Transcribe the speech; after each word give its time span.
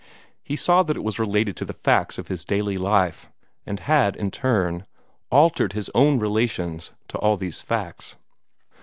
He 0.41 0.55
saw 0.55 0.81
that 0.81 0.97
it 0.97 1.03
was 1.03 1.19
related 1.19 1.55
to 1.57 1.63
the 1.65 1.75
facts 1.77 2.17
of 2.17 2.27
his 2.27 2.43
daily 2.43 2.75
life, 2.75 3.29
and 3.67 3.81
had, 3.81 4.15
in 4.15 4.31
turn, 4.31 4.87
altered 5.29 5.73
his 5.73 5.91
own 5.93 6.17
relations 6.17 6.91
to 7.09 7.19
all 7.19 7.37
these 7.37 7.61
facts. 7.61 8.15